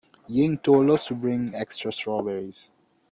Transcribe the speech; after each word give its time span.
Ying 0.27 0.57
told 0.57 0.89
us 0.89 1.05
to 1.09 1.13
bring 1.13 1.53
extra 1.53 1.91
strawberries. 1.93 2.71